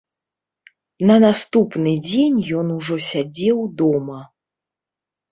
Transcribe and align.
На 1.09 1.17
наступны 1.25 1.91
дзень 2.07 2.39
ён 2.59 2.67
ужо 2.77 2.95
сядзеў 3.09 3.59
дома. 3.83 4.17